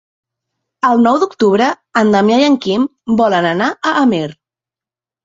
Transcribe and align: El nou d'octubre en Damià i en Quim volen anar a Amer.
El 0.87 1.01
nou 1.07 1.19
d'octubre 1.23 1.67
en 2.01 2.09
Damià 2.15 2.39
i 2.45 2.47
en 2.53 2.55
Quim 2.63 2.87
volen 3.21 3.49
anar 3.51 3.69
a 3.91 3.93
Amer. 4.01 4.23